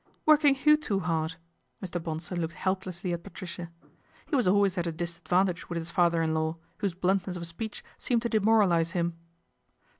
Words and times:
Working 0.25 0.55
who 0.55 0.77
too 0.77 1.01
hard?" 1.01 1.35
Mr. 1.83 2.01
Bonsor 2.01 2.35
looked 2.35 2.55
plessly 2.55 3.13
at 3.13 3.21
Patricia. 3.21 3.69
He 4.25 4.35
was 4.35 4.47
always 4.47 4.75
at 4.75 4.87
a 4.87 4.91
dis 4.91 5.19
vantage 5.19 5.69
with 5.69 5.75
his 5.75 5.91
father 5.91 6.23
in 6.23 6.33
law, 6.33 6.57
whose 6.79 6.95
blunt 6.95 7.27
ess 7.27 7.37
of 7.37 7.45
speech 7.45 7.83
seemed 7.99 8.23
to 8.23 8.29
demoralise 8.29 8.93
him. 8.93 9.13